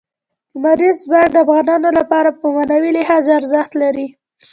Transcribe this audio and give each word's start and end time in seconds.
لمریز 0.53 0.97
ځواک 1.05 1.27
د 1.31 1.35
افغانانو 1.43 1.89
لپاره 1.99 2.29
په 2.39 2.45
معنوي 2.55 2.91
لحاظ 2.97 3.25
ارزښت 3.37 3.71
لري. 3.81 4.07